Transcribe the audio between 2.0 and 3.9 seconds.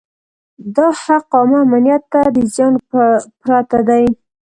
ته د زیان پرته